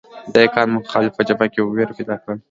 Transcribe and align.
دې 0.33 0.43
کار 0.53 0.67
مخالفه 0.75 1.21
جبهه 1.27 1.47
کې 1.53 1.59
وېره 1.61 1.93
پیدا 1.99 2.15
کړه 2.21 2.35